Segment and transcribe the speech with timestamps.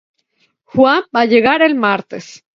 [0.75, 2.33] Juan va a llegar el martes.